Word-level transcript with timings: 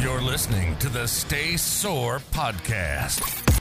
You're 0.00 0.22
listening 0.22 0.78
to 0.78 0.88
the 0.88 1.06
Stay 1.06 1.58
Sore 1.58 2.20
Podcast. 2.32 3.60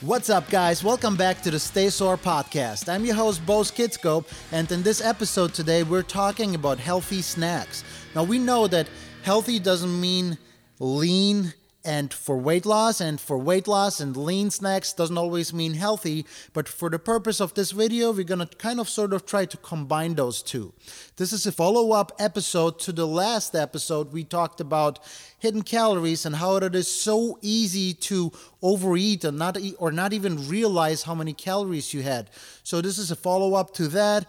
What's 0.00 0.30
up, 0.30 0.48
guys? 0.48 0.84
Welcome 0.84 1.16
back 1.16 1.42
to 1.42 1.50
the 1.50 1.58
Stay 1.58 1.90
Sore 1.90 2.16
Podcast. 2.16 2.88
I'm 2.88 3.04
your 3.04 3.16
host, 3.16 3.44
Bo 3.44 3.62
Skidskope, 3.62 4.26
and 4.52 4.70
in 4.70 4.84
this 4.84 5.04
episode 5.04 5.52
today, 5.52 5.82
we're 5.82 6.04
talking 6.04 6.54
about 6.54 6.78
healthy 6.78 7.20
snacks. 7.20 7.82
Now, 8.14 8.22
we 8.22 8.38
know 8.38 8.68
that 8.68 8.88
healthy 9.22 9.58
doesn't 9.58 10.00
mean 10.00 10.38
lean 10.78 11.52
and 11.84 12.12
for 12.12 12.36
weight 12.36 12.66
loss 12.66 13.00
and 13.00 13.20
for 13.20 13.38
weight 13.38 13.66
loss 13.66 14.00
and 14.00 14.16
lean 14.16 14.50
snacks 14.50 14.92
doesn't 14.92 15.16
always 15.16 15.52
mean 15.52 15.74
healthy 15.74 16.26
but 16.52 16.68
for 16.68 16.90
the 16.90 16.98
purpose 16.98 17.40
of 17.40 17.54
this 17.54 17.70
video 17.70 18.12
we're 18.12 18.24
to 18.24 18.46
kind 18.58 18.80
of 18.80 18.88
sort 18.88 19.12
of 19.12 19.24
try 19.24 19.44
to 19.44 19.56
combine 19.56 20.14
those 20.14 20.42
two. 20.42 20.72
This 21.16 21.32
is 21.32 21.46
a 21.46 21.52
follow-up 21.52 22.12
episode 22.18 22.78
to 22.80 22.92
the 22.92 23.06
last 23.06 23.54
episode. 23.54 24.12
We 24.12 24.24
talked 24.24 24.60
about 24.60 24.98
hidden 25.38 25.62
calories 25.62 26.26
and 26.26 26.36
how 26.36 26.56
it 26.56 26.74
is 26.74 26.90
so 26.90 27.38
easy 27.42 27.94
to 27.94 28.32
overeat 28.62 29.24
and 29.24 29.38
not 29.38 29.58
eat, 29.58 29.76
or 29.78 29.90
not 29.90 30.12
even 30.12 30.48
realize 30.48 31.04
how 31.04 31.14
many 31.14 31.32
calories 31.32 31.94
you 31.94 32.02
had. 32.02 32.30
So 32.62 32.80
this 32.80 32.98
is 32.98 33.10
a 33.10 33.16
follow-up 33.16 33.72
to 33.74 33.88
that. 33.88 34.26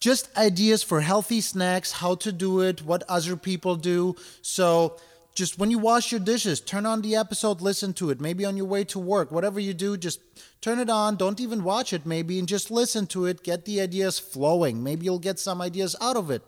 Just 0.00 0.36
ideas 0.36 0.82
for 0.82 1.00
healthy 1.00 1.40
snacks 1.40 1.92
how 1.92 2.16
to 2.16 2.32
do 2.32 2.60
it 2.60 2.82
what 2.82 3.04
other 3.08 3.36
people 3.36 3.76
do. 3.76 4.16
So 4.42 4.96
just 5.34 5.58
when 5.58 5.70
you 5.70 5.78
wash 5.78 6.12
your 6.12 6.20
dishes, 6.20 6.60
turn 6.60 6.84
on 6.84 7.00
the 7.00 7.16
episode, 7.16 7.60
listen 7.62 7.94
to 7.94 8.10
it. 8.10 8.20
Maybe 8.20 8.44
on 8.44 8.56
your 8.56 8.66
way 8.66 8.84
to 8.84 8.98
work, 8.98 9.32
whatever 9.32 9.58
you 9.58 9.72
do, 9.72 9.96
just 9.96 10.20
turn 10.60 10.78
it 10.78 10.90
on. 10.90 11.16
Don't 11.16 11.40
even 11.40 11.64
watch 11.64 11.92
it, 11.92 12.04
maybe, 12.04 12.38
and 12.38 12.46
just 12.46 12.70
listen 12.70 13.06
to 13.08 13.24
it. 13.26 13.42
Get 13.42 13.64
the 13.64 13.80
ideas 13.80 14.18
flowing. 14.18 14.82
Maybe 14.82 15.06
you'll 15.06 15.18
get 15.18 15.38
some 15.38 15.62
ideas 15.62 15.96
out 16.00 16.16
of 16.16 16.30
it. 16.30 16.42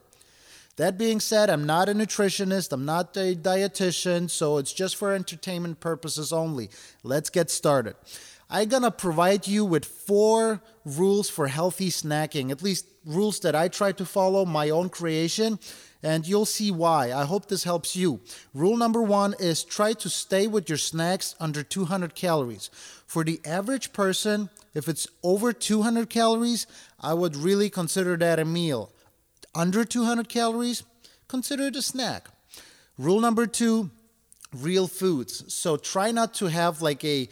That 0.76 0.98
being 0.98 1.20
said, 1.20 1.50
I'm 1.50 1.64
not 1.66 1.88
a 1.88 1.94
nutritionist, 1.94 2.72
I'm 2.72 2.84
not 2.84 3.16
a 3.16 3.34
dietitian, 3.34 4.28
so 4.28 4.58
it's 4.58 4.72
just 4.72 4.96
for 4.96 5.12
entertainment 5.14 5.80
purposes 5.80 6.32
only. 6.32 6.68
Let's 7.04 7.30
get 7.30 7.48
started. 7.48 7.94
I'm 8.50 8.68
gonna 8.68 8.90
provide 8.90 9.46
you 9.46 9.64
with 9.64 9.84
four 9.84 10.60
rules 10.84 11.30
for 11.30 11.46
healthy 11.46 11.90
snacking, 11.90 12.50
at 12.50 12.62
least 12.62 12.86
rules 13.06 13.40
that 13.40 13.54
I 13.54 13.68
try 13.68 13.92
to 13.92 14.04
follow, 14.04 14.44
my 14.44 14.68
own 14.70 14.88
creation 14.88 15.58
and 16.04 16.28
you'll 16.28 16.44
see 16.44 16.70
why. 16.70 17.12
I 17.12 17.24
hope 17.24 17.46
this 17.46 17.64
helps 17.64 17.96
you. 17.96 18.20
Rule 18.52 18.76
number 18.76 19.02
one 19.02 19.34
is 19.40 19.64
try 19.64 19.94
to 19.94 20.10
stay 20.10 20.46
with 20.46 20.68
your 20.68 20.76
snacks 20.76 21.34
under 21.40 21.62
200 21.62 22.14
calories. 22.14 22.68
For 23.06 23.24
the 23.24 23.40
average 23.46 23.94
person, 23.94 24.50
if 24.74 24.86
it's 24.86 25.08
over 25.22 25.54
200 25.54 26.10
calories, 26.10 26.66
I 27.00 27.14
would 27.14 27.34
really 27.34 27.70
consider 27.70 28.18
that 28.18 28.38
a 28.38 28.44
meal. 28.44 28.92
Under 29.54 29.82
200 29.82 30.28
calories, 30.28 30.82
consider 31.26 31.68
it 31.68 31.76
a 31.76 31.82
snack. 31.82 32.28
Rule 32.98 33.20
number 33.20 33.46
two 33.46 33.90
real 34.52 34.86
foods. 34.86 35.52
So 35.54 35.78
try 35.78 36.10
not 36.10 36.34
to 36.34 36.46
have 36.46 36.82
like 36.82 37.02
a 37.04 37.28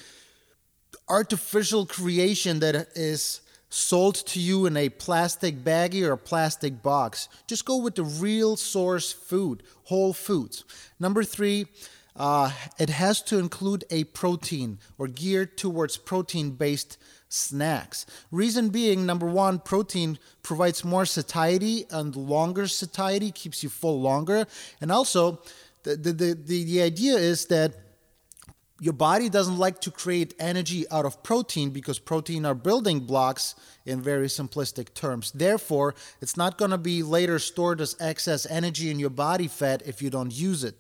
artificial 1.10 1.84
creation 1.84 2.60
that 2.60 2.88
is 2.94 3.42
sold 3.72 4.14
to 4.14 4.38
you 4.38 4.66
in 4.66 4.76
a 4.76 4.90
plastic 4.90 5.64
baggie 5.64 6.06
or 6.06 6.12
a 6.12 6.18
plastic 6.18 6.82
box. 6.82 7.30
Just 7.46 7.64
go 7.64 7.78
with 7.78 7.94
the 7.94 8.04
real 8.04 8.54
source 8.54 9.12
food, 9.12 9.62
whole 9.84 10.12
foods. 10.12 10.64
Number 11.00 11.24
three, 11.24 11.66
uh, 12.14 12.52
it 12.78 12.90
has 12.90 13.22
to 13.22 13.38
include 13.38 13.84
a 13.90 14.04
protein 14.04 14.78
or 14.98 15.08
geared 15.08 15.56
towards 15.56 15.96
protein 15.96 16.50
based 16.50 16.98
snacks. 17.30 18.04
Reason 18.30 18.68
being, 18.68 19.06
number 19.06 19.26
one, 19.26 19.58
protein 19.58 20.18
provides 20.42 20.84
more 20.84 21.06
satiety 21.06 21.86
and 21.90 22.14
longer 22.14 22.68
satiety, 22.68 23.30
keeps 23.30 23.62
you 23.62 23.70
full 23.70 24.02
longer. 24.02 24.46
And 24.82 24.92
also, 24.92 25.40
the, 25.84 25.96
the, 25.96 26.12
the, 26.12 26.64
the 26.64 26.82
idea 26.82 27.14
is 27.14 27.46
that 27.46 27.81
your 28.82 28.92
body 28.92 29.28
doesn't 29.28 29.58
like 29.58 29.80
to 29.80 29.92
create 29.92 30.34
energy 30.40 30.84
out 30.90 31.06
of 31.06 31.22
protein 31.22 31.70
because 31.70 32.00
protein 32.00 32.44
are 32.44 32.52
building 32.52 32.98
blocks 32.98 33.54
in 33.86 34.02
very 34.02 34.26
simplistic 34.26 34.92
terms. 34.92 35.30
Therefore, 35.30 35.94
it's 36.20 36.36
not 36.36 36.58
going 36.58 36.72
to 36.72 36.78
be 36.78 37.04
later 37.04 37.38
stored 37.38 37.80
as 37.80 37.94
excess 38.00 38.44
energy 38.50 38.90
in 38.90 38.98
your 38.98 39.08
body 39.10 39.46
fat 39.46 39.82
if 39.86 40.02
you 40.02 40.10
don't 40.10 40.32
use 40.32 40.64
it. 40.64 40.74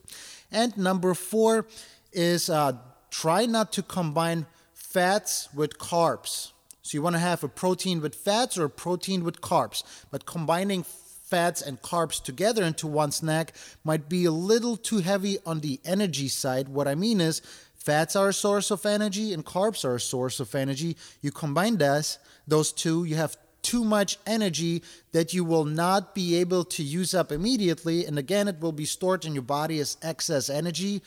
And 0.50 0.76
number 0.76 1.14
four 1.14 1.68
is 2.12 2.50
uh, 2.50 2.72
try 3.12 3.46
not 3.46 3.72
to 3.74 3.84
combine 3.84 4.46
fats 4.74 5.48
with 5.54 5.78
carbs. 5.78 6.50
So 6.82 6.96
you 6.96 7.02
want 7.02 7.14
to 7.14 7.20
have 7.20 7.44
a 7.44 7.48
protein 7.48 8.00
with 8.00 8.16
fats 8.16 8.58
or 8.58 8.64
a 8.64 8.70
protein 8.70 9.22
with 9.22 9.40
carbs, 9.40 9.84
but 10.10 10.26
combining 10.26 10.84
fats 11.32 11.62
and 11.62 11.80
carbs 11.80 12.22
together 12.22 12.62
into 12.62 12.86
one 12.86 13.10
snack 13.10 13.54
might 13.84 14.06
be 14.06 14.26
a 14.26 14.30
little 14.30 14.76
too 14.76 14.98
heavy 14.98 15.38
on 15.46 15.60
the 15.60 15.80
energy 15.82 16.28
side. 16.28 16.68
What 16.68 16.86
I 16.86 16.94
mean 16.94 17.22
is 17.22 17.40
Fats 17.84 18.14
are 18.14 18.28
a 18.28 18.32
source 18.32 18.70
of 18.70 18.86
energy 18.86 19.32
and 19.32 19.44
carbs 19.44 19.84
are 19.84 19.96
a 19.96 20.00
source 20.00 20.38
of 20.38 20.54
energy. 20.54 20.96
You 21.20 21.32
combine 21.32 21.78
this, 21.78 22.18
those 22.46 22.72
two, 22.72 23.04
you 23.04 23.16
have 23.16 23.36
too 23.62 23.84
much 23.84 24.18
energy 24.24 24.82
that 25.12 25.34
you 25.34 25.44
will 25.44 25.64
not 25.64 26.14
be 26.14 26.36
able 26.36 26.64
to 26.64 26.82
use 26.82 27.12
up 27.12 27.32
immediately. 27.32 28.06
And 28.06 28.18
again, 28.18 28.46
it 28.46 28.60
will 28.60 28.72
be 28.72 28.84
stored 28.84 29.24
in 29.24 29.34
your 29.34 29.42
body 29.42 29.80
as 29.80 29.96
excess 30.00 30.48
energy 30.48 31.02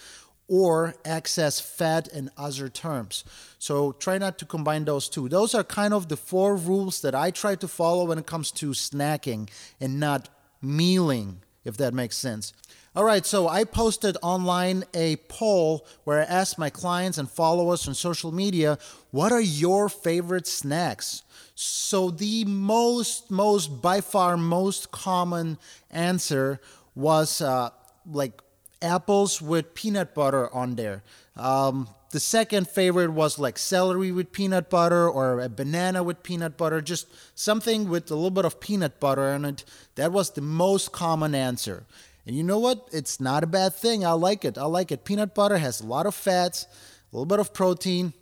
or 0.47 0.95
excess 1.05 1.59
fat 1.59 2.07
in 2.09 2.29
other 2.37 2.69
terms. 2.69 3.23
So 3.57 3.93
try 3.93 4.17
not 4.17 4.37
to 4.39 4.45
combine 4.45 4.85
those 4.85 5.09
two. 5.09 5.29
Those 5.29 5.55
are 5.55 5.63
kind 5.63 5.93
of 5.93 6.09
the 6.09 6.17
four 6.17 6.55
rules 6.55 7.01
that 7.01 7.15
I 7.15 7.31
try 7.31 7.55
to 7.55 7.67
follow 7.67 8.05
when 8.05 8.19
it 8.19 8.25
comes 8.25 8.51
to 8.51 8.71
snacking 8.71 9.49
and 9.79 9.99
not 9.99 10.29
mealing, 10.61 11.41
if 11.63 11.77
that 11.77 11.93
makes 11.93 12.17
sense. 12.17 12.53
All 12.95 13.03
right, 13.03 13.25
so 13.25 13.49
I 13.49 13.65
posted 13.65 14.15
online 14.21 14.85
a 14.93 15.17
poll 15.27 15.85
where 16.05 16.21
I 16.21 16.23
asked 16.23 16.57
my 16.57 16.69
clients 16.69 17.17
and 17.17 17.29
followers 17.29 17.89
on 17.89 17.93
social 17.93 18.31
media, 18.31 18.77
what 19.11 19.33
are 19.33 19.41
your 19.41 19.89
favorite 19.89 20.47
snacks? 20.47 21.23
So 21.55 22.09
the 22.09 22.45
most, 22.45 23.29
most, 23.29 23.81
by 23.81 23.99
far, 23.99 24.37
most 24.37 24.91
common 24.91 25.57
answer 25.91 26.61
was 26.95 27.41
uh, 27.41 27.71
like 28.09 28.41
apples 28.81 29.41
with 29.41 29.73
peanut 29.73 30.15
butter 30.15 30.53
on 30.55 30.75
there. 30.75 31.03
Um, 31.35 31.89
the 32.11 32.21
second 32.21 32.69
favorite 32.69 33.11
was 33.11 33.37
like 33.37 33.57
celery 33.57 34.13
with 34.13 34.31
peanut 34.31 34.69
butter 34.69 35.09
or 35.09 35.41
a 35.41 35.49
banana 35.49 36.01
with 36.01 36.23
peanut 36.23 36.55
butter, 36.55 36.79
just 36.79 37.07
something 37.37 37.89
with 37.89 38.09
a 38.09 38.15
little 38.15 38.31
bit 38.31 38.45
of 38.45 38.61
peanut 38.61 39.01
butter 39.01 39.27
in 39.33 39.43
it. 39.43 39.65
That 39.95 40.13
was 40.13 40.29
the 40.29 40.39
most 40.39 40.93
common 40.93 41.35
answer. 41.35 41.83
And 42.25 42.35
you 42.35 42.43
know 42.43 42.59
what? 42.59 42.87
It's 42.91 43.19
not 43.19 43.43
a 43.43 43.47
bad 43.47 43.75
thing. 43.75 44.05
I 44.05 44.11
like 44.11 44.45
it. 44.45 44.57
I 44.57 44.65
like 44.65 44.91
it. 44.91 45.05
Peanut 45.05 45.35
butter 45.35 45.57
has 45.57 45.81
a 45.81 45.85
lot 45.85 46.05
of 46.05 46.15
fats, 46.15 46.65
a 47.11 47.15
little 47.15 47.25
bit 47.25 47.39
of 47.39 47.53
protein, 47.53 48.13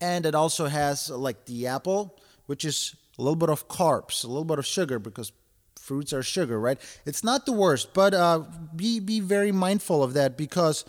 and 0.00 0.24
it 0.24 0.34
also 0.34 0.66
has 0.66 1.10
like 1.10 1.44
the 1.44 1.66
apple, 1.66 2.18
which 2.46 2.64
is 2.64 2.94
a 3.18 3.22
little 3.22 3.36
bit 3.36 3.50
of 3.50 3.68
carbs, 3.68 4.24
a 4.24 4.28
little 4.28 4.44
bit 4.44 4.58
of 4.58 4.66
sugar 4.66 4.98
because 4.98 5.32
fruits 5.78 6.12
are 6.12 6.22
sugar, 6.22 6.58
right? 6.58 6.78
It's 7.04 7.24
not 7.24 7.46
the 7.46 7.52
worst, 7.52 7.92
but 7.92 8.14
uh, 8.14 8.44
be 8.74 9.00
be 9.00 9.20
very 9.20 9.52
mindful 9.52 10.02
of 10.02 10.14
that 10.14 10.36
because 10.36 10.84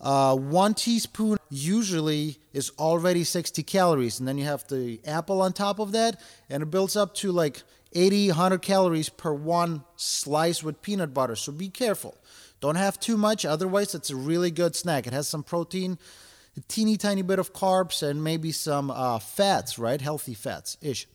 uh, 0.00 0.34
one 0.36 0.74
teaspoon 0.74 1.38
usually 1.48 2.38
is 2.52 2.72
already 2.78 3.24
60 3.24 3.62
calories, 3.62 4.18
and 4.18 4.26
then 4.26 4.36
you 4.36 4.44
have 4.44 4.66
the 4.68 5.00
apple 5.06 5.40
on 5.40 5.52
top 5.52 5.78
of 5.78 5.92
that, 5.92 6.20
and 6.50 6.62
it 6.62 6.70
builds 6.70 6.96
up 6.96 7.14
to 7.16 7.30
like 7.30 7.62
80, 7.94 8.28
100 8.28 8.62
calories 8.62 9.08
per 9.08 9.32
one 9.32 9.84
slice 9.96 10.62
with 10.62 10.82
peanut 10.82 11.12
butter. 11.14 11.36
So 11.36 11.52
be 11.52 11.68
careful. 11.68 12.16
Don't 12.60 12.76
have 12.76 13.00
too 13.00 13.16
much, 13.16 13.44
otherwise, 13.44 13.94
it's 13.94 14.10
a 14.10 14.16
really 14.16 14.50
good 14.50 14.76
snack. 14.76 15.06
It 15.06 15.12
has 15.12 15.26
some 15.26 15.42
protein, 15.42 15.98
a 16.56 16.60
teeny 16.68 16.96
tiny 16.96 17.22
bit 17.22 17.40
of 17.40 17.52
carbs, 17.52 18.02
and 18.02 18.22
maybe 18.22 18.52
some 18.52 18.90
uh, 18.90 19.18
fats, 19.18 19.78
right? 19.78 20.00
Healthy 20.00 20.34
fats 20.34 20.76
ish. 20.80 21.08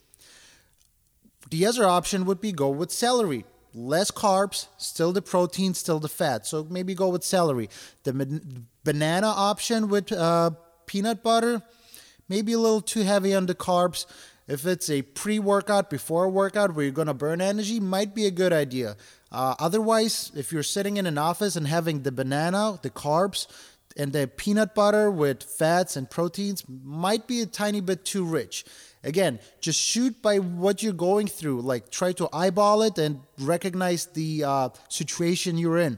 The 1.49 1.65
other 1.65 1.85
option 1.85 2.25
would 2.25 2.41
be 2.41 2.51
go 2.51 2.69
with 2.69 2.91
celery. 2.91 3.45
Less 3.73 4.11
carbs, 4.11 4.67
still 4.77 5.13
the 5.13 5.21
protein, 5.21 5.73
still 5.73 5.99
the 5.99 6.09
fat. 6.09 6.45
So 6.45 6.65
maybe 6.69 6.93
go 6.95 7.09
with 7.09 7.23
celery. 7.23 7.69
The 8.03 8.41
banana 8.83 9.27
option 9.27 9.87
with 9.87 10.11
uh, 10.11 10.51
peanut 10.85 11.23
butter, 11.23 11.61
maybe 12.27 12.53
a 12.53 12.59
little 12.59 12.81
too 12.81 13.03
heavy 13.03 13.33
on 13.33 13.45
the 13.45 13.55
carbs. 13.55 14.05
If 14.47 14.65
it's 14.65 14.89
a 14.89 15.01
pre 15.01 15.39
workout, 15.39 15.89
before 15.89 16.25
a 16.25 16.29
workout 16.29 16.73
where 16.73 16.85
you're 16.85 16.93
going 16.93 17.07
to 17.07 17.13
burn 17.13 17.41
energy, 17.41 17.79
might 17.79 18.15
be 18.15 18.25
a 18.25 18.31
good 18.31 18.53
idea. 18.53 18.95
Uh, 19.31 19.55
otherwise, 19.59 20.31
if 20.35 20.51
you're 20.51 20.63
sitting 20.63 20.97
in 20.97 21.05
an 21.05 21.17
office 21.17 21.55
and 21.55 21.67
having 21.67 22.03
the 22.03 22.11
banana, 22.11 22.79
the 22.81 22.89
carbs, 22.89 23.47
and 23.97 24.13
the 24.13 24.27
peanut 24.27 24.73
butter 24.75 25.11
with 25.11 25.43
fats 25.43 25.97
and 25.97 26.09
proteins, 26.09 26.63
might 26.69 27.27
be 27.27 27.41
a 27.41 27.45
tiny 27.45 27.81
bit 27.81 28.05
too 28.05 28.23
rich. 28.23 28.63
Again, 29.03 29.39
just 29.59 29.79
shoot 29.79 30.21
by 30.21 30.37
what 30.37 30.83
you're 30.83 30.93
going 30.93 31.27
through. 31.27 31.61
Like, 31.61 31.89
try 31.89 32.13
to 32.13 32.29
eyeball 32.31 32.83
it 32.83 32.97
and 32.97 33.21
recognize 33.39 34.05
the 34.05 34.43
uh, 34.43 34.69
situation 34.87 35.57
you're 35.57 35.79
in. 35.79 35.97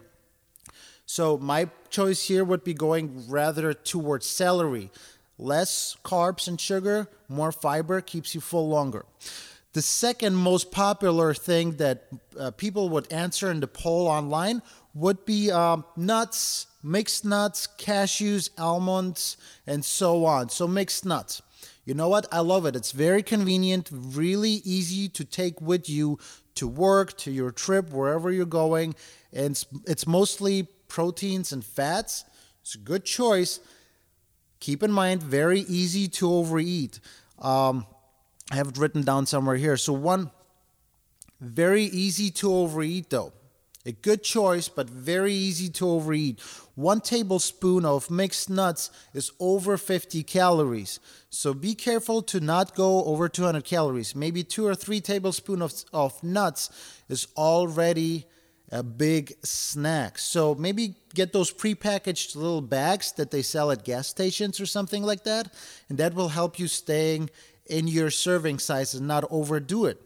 So, 1.06 1.38
my 1.38 1.70
choice 1.90 2.28
here 2.28 2.44
would 2.44 2.64
be 2.64 2.74
going 2.74 3.26
rather 3.28 3.74
towards 3.74 4.28
celery. 4.28 4.92
Less 5.42 5.96
carbs 6.04 6.50
and 6.50 6.60
sugar, 6.60 7.08
more 7.30 7.54
fiber, 7.54 8.02
keeps 8.02 8.36
you 8.36 8.42
full 8.42 8.68
longer. 8.68 9.06
The 9.72 9.82
second 9.82 10.36
most 10.36 10.70
popular 10.70 11.34
thing 11.34 11.78
that 11.78 12.08
uh, 12.38 12.52
people 12.52 12.90
would 12.90 13.12
answer 13.12 13.50
in 13.50 13.62
the 13.62 13.68
poll 13.68 14.08
online 14.08 14.62
would 14.94 15.26
be 15.26 15.50
um, 15.50 15.86
nuts, 15.96 16.68
mixed 16.84 17.24
nuts, 17.24 17.68
cashews, 17.78 18.50
almonds, 18.58 19.38
and 19.66 19.86
so 19.86 20.26
on. 20.26 20.50
So 20.50 20.68
mixed 20.68 21.06
nuts. 21.06 21.42
You 21.86 21.94
know 21.94 22.10
what? 22.10 22.28
I 22.34 22.40
love 22.40 22.66
it. 22.66 22.76
It's 22.76 22.92
very 22.92 23.24
convenient, 23.24 23.90
really 23.92 24.62
easy 24.66 25.08
to 25.10 25.24
take 25.24 25.62
with 25.62 25.90
you 25.90 26.20
to 26.56 26.68
work, 26.68 27.18
to 27.20 27.32
your 27.32 27.52
trip, 27.52 27.92
wherever 27.92 28.30
you're 28.30 28.46
going. 28.46 28.94
And 29.32 29.52
it's, 29.52 29.66
it's 29.88 30.06
mostly 30.06 30.68
proteins 30.90 31.54
and 31.54 31.64
fats. 31.64 32.26
It's 32.62 32.76
a 32.76 32.80
good 32.80 33.06
choice. 33.06 33.62
Keep 34.60 34.84
in 34.84 34.92
mind, 34.92 35.24
very 35.24 35.62
easy 35.62 36.08
to 36.08 36.32
overeat. 36.32 37.00
Um, 37.40 37.86
I 38.52 38.56
have 38.56 38.70
it 38.70 38.78
written 38.78 39.04
down 39.04 39.26
somewhere 39.26 39.56
here. 39.56 39.78
So, 39.78 39.94
one, 39.94 40.32
very 41.40 41.84
easy 41.84 42.30
to 42.32 42.54
overeat 42.54 43.10
though. 43.10 43.34
A 43.86 43.94
good 43.94 44.24
choice, 44.24 44.68
but 44.68 44.90
very 44.90 45.34
easy 45.34 45.70
to 45.70 45.90
overeat. 45.90 46.42
One 46.76 47.00
tablespoon 47.00 47.86
of 47.86 48.12
mixed 48.12 48.50
nuts 48.50 48.92
is 49.14 49.32
over 49.40 49.78
50 49.78 50.22
calories. 50.24 51.00
So 51.30 51.54
be 51.54 51.76
careful 51.76 52.22
to 52.24 52.42
not 52.42 52.76
go 52.76 53.06
over 53.06 53.30
200 53.30 53.64
calories. 53.64 54.16
Maybe 54.16 54.44
two 54.44 54.68
or 54.68 54.76
three 54.76 55.00
tablespoons 55.00 55.86
of, 55.94 56.12
of 56.14 56.24
nuts 56.24 56.70
is 57.08 57.28
already 57.38 58.26
a 58.72 58.84
big 58.84 59.34
snack. 59.44 60.18
So 60.20 60.56
maybe 60.56 60.96
get 61.14 61.34
those 61.34 61.52
prepackaged 61.52 62.36
little 62.36 62.62
bags 62.62 63.12
that 63.14 63.32
they 63.32 63.42
sell 63.42 63.72
at 63.72 63.84
gas 63.84 64.08
stations 64.08 64.60
or 64.60 64.66
something 64.66 65.04
like 65.04 65.24
that. 65.24 65.54
And 65.90 65.98
that 65.98 66.14
will 66.14 66.30
help 66.30 66.60
you 66.60 66.68
staying 66.68 67.30
in 67.66 67.88
your 67.88 68.10
serving 68.10 68.60
size 68.60 68.94
and 68.94 69.08
not 69.08 69.26
overdo 69.30 69.86
it. 69.86 70.02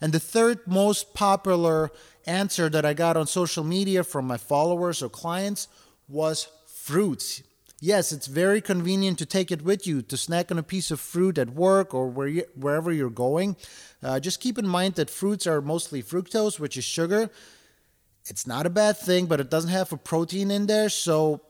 And 0.00 0.12
the 0.12 0.20
third 0.20 0.60
most 0.66 1.14
popular 1.14 1.90
answer 2.26 2.68
that 2.68 2.84
I 2.84 2.92
got 2.94 3.16
on 3.16 3.26
social 3.26 3.64
media 3.64 4.04
from 4.04 4.26
my 4.26 4.36
followers 4.36 5.02
or 5.02 5.08
clients 5.08 5.68
was 6.08 6.48
fruits. 6.66 7.42
Yes, 7.80 8.10
it's 8.10 8.26
very 8.26 8.62
convenient 8.62 9.18
to 9.18 9.26
take 9.26 9.50
it 9.50 9.62
with 9.62 9.86
you 9.86 10.00
to 10.02 10.16
snack 10.16 10.50
on 10.50 10.58
a 10.58 10.62
piece 10.62 10.90
of 10.90 10.98
fruit 10.98 11.36
at 11.36 11.50
work 11.50 11.92
or 11.92 12.08
where 12.08 12.28
you, 12.28 12.44
wherever 12.54 12.90
you're 12.90 13.10
going. 13.10 13.56
Uh, 14.02 14.18
just 14.18 14.40
keep 14.40 14.58
in 14.58 14.66
mind 14.66 14.94
that 14.94 15.10
fruits 15.10 15.46
are 15.46 15.60
mostly 15.60 16.02
fructose, 16.02 16.58
which 16.58 16.76
is 16.76 16.84
sugar. 16.84 17.30
It's 18.26 18.46
not 18.46 18.66
a 18.66 18.70
bad 18.70 18.96
thing, 18.96 19.26
but 19.26 19.40
it 19.40 19.50
doesn't 19.50 19.70
have 19.70 19.92
a 19.92 19.96
protein 19.96 20.50
in 20.50 20.66
there. 20.66 20.88
So 20.88 21.40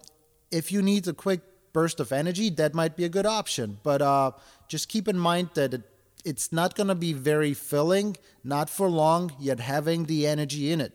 if 0.50 0.70
you 0.70 0.82
need 0.82 1.08
a 1.08 1.12
quick 1.12 1.40
burst 1.72 2.00
of 2.00 2.12
energy, 2.12 2.50
that 2.50 2.74
might 2.74 2.96
be 2.96 3.04
a 3.04 3.08
good 3.08 3.26
option. 3.26 3.78
But 3.82 4.02
uh, 4.02 4.32
just 4.68 4.88
keep 4.88 5.08
in 5.08 5.18
mind 5.18 5.50
that 5.54 5.74
it 5.74 5.82
it's 6.26 6.52
not 6.52 6.74
going 6.74 6.88
to 6.88 6.96
be 6.96 7.12
very 7.12 7.54
filling, 7.54 8.16
not 8.42 8.68
for 8.68 8.90
long, 8.90 9.30
yet 9.38 9.60
having 9.60 10.06
the 10.06 10.26
energy 10.26 10.72
in 10.72 10.80
it. 10.80 10.92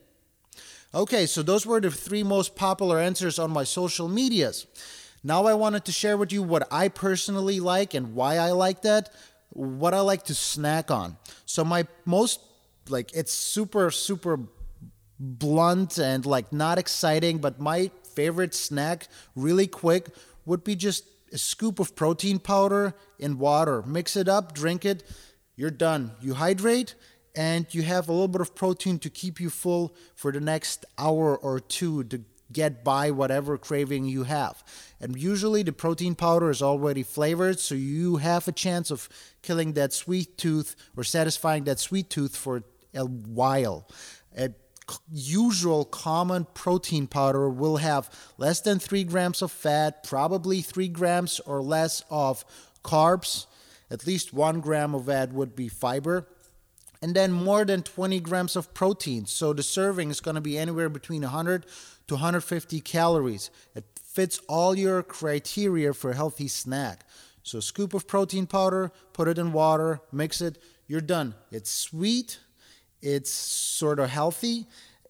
Okay, 0.93 1.25
so 1.25 1.41
those 1.41 1.65
were 1.65 1.79
the 1.79 1.89
three 1.89 2.21
most 2.21 2.53
popular 2.53 2.99
answers 2.99 3.39
on 3.39 3.49
my 3.49 3.63
social 3.63 4.09
medias. 4.09 4.67
Now 5.23 5.45
I 5.45 5.53
wanted 5.53 5.85
to 5.85 5.93
share 5.93 6.17
with 6.17 6.33
you 6.33 6.43
what 6.43 6.67
I 6.69 6.89
personally 6.89 7.61
like 7.61 7.93
and 7.93 8.13
why 8.13 8.39
I 8.39 8.51
like 8.51 8.81
that, 8.81 9.09
what 9.51 9.93
I 9.93 10.01
like 10.01 10.23
to 10.23 10.35
snack 10.35 10.91
on. 10.91 11.15
So 11.45 11.63
my 11.63 11.87
most 12.03 12.41
like 12.89 13.11
it's 13.15 13.31
super 13.31 13.89
super 13.89 14.37
blunt 15.21 15.99
and 15.99 16.25
like 16.25 16.51
not 16.51 16.79
exciting, 16.79 17.37
but 17.37 17.59
my 17.59 17.91
favorite 18.15 18.55
snack 18.55 19.07
really 19.35 19.67
quick 19.67 20.09
would 20.45 20.63
be 20.63 20.75
just 20.75 21.05
a 21.31 21.37
scoop 21.37 21.79
of 21.79 21.95
protein 21.95 22.39
powder 22.39 22.95
in 23.19 23.37
water. 23.37 23.83
Mix 23.83 24.15
it 24.15 24.27
up, 24.27 24.53
drink 24.53 24.83
it, 24.83 25.03
you're 25.55 25.69
done. 25.69 26.11
You 26.19 26.33
hydrate 26.33 26.95
and 27.35 27.71
you 27.73 27.83
have 27.83 28.09
a 28.09 28.11
little 28.11 28.27
bit 28.27 28.41
of 28.41 28.55
protein 28.55 28.99
to 28.99 29.09
keep 29.09 29.39
you 29.39 29.49
full 29.49 29.95
for 30.15 30.31
the 30.31 30.41
next 30.41 30.85
hour 30.97 31.37
or 31.37 31.59
two 31.59 32.03
to 32.05 32.23
get 32.51 32.83
by 32.83 33.11
whatever 33.11 33.57
craving 33.57 34.05
you 34.05 34.23
have. 34.23 34.61
And 34.99 35.15
usually 35.15 35.63
the 35.63 35.71
protein 35.71 36.15
powder 36.15 36.49
is 36.49 36.61
already 36.61 37.03
flavored, 37.03 37.59
so 37.59 37.75
you 37.75 38.17
have 38.17 38.47
a 38.47 38.51
chance 38.51 38.91
of 38.91 39.07
killing 39.41 39.73
that 39.73 39.93
sweet 39.93 40.37
tooth 40.37 40.75
or 40.97 41.05
satisfying 41.05 41.63
that 41.65 41.79
sweet 41.79 42.09
tooth 42.09 42.35
for 42.35 42.63
a 42.93 43.05
while. 43.05 43.87
Usual 45.11 45.85
common 45.85 46.45
protein 46.53 47.07
powder 47.07 47.49
will 47.49 47.77
have 47.77 48.09
less 48.37 48.61
than 48.61 48.79
three 48.79 49.03
grams 49.03 49.41
of 49.41 49.51
fat, 49.51 50.03
probably 50.03 50.61
three 50.61 50.87
grams 50.87 51.39
or 51.41 51.61
less 51.61 52.03
of 52.09 52.45
carbs. 52.83 53.45
At 53.89 54.07
least 54.07 54.33
one 54.33 54.61
gram 54.61 54.95
of 54.95 55.05
that 55.05 55.33
would 55.33 55.55
be 55.55 55.67
fiber. 55.67 56.27
And 57.01 57.15
then 57.15 57.31
more 57.31 57.65
than 57.65 57.81
20 57.81 58.19
grams 58.19 58.55
of 58.55 58.73
protein. 58.73 59.25
So 59.25 59.53
the 59.53 59.63
serving 59.63 60.11
is 60.11 60.21
going 60.21 60.35
to 60.35 60.41
be 60.41 60.57
anywhere 60.57 60.89
between 60.89 61.23
100 61.23 61.65
to 62.07 62.13
150 62.15 62.79
calories. 62.81 63.49
It 63.75 63.85
fits 64.01 64.39
all 64.47 64.77
your 64.77 65.01
criteria 65.01 65.93
for 65.93 66.11
a 66.11 66.15
healthy 66.15 66.47
snack. 66.47 67.05
So, 67.43 67.59
scoop 67.59 67.93
of 67.93 68.07
protein 68.07 68.45
powder, 68.45 68.91
put 69.13 69.27
it 69.27 69.37
in 69.37 69.51
water, 69.51 70.01
mix 70.11 70.41
it, 70.41 70.61
you're 70.87 71.01
done. 71.01 71.33
It's 71.51 71.71
sweet, 71.71 72.39
it's 73.01 73.31
sort 73.31 73.99
of 73.99 74.09
healthy 74.09 74.67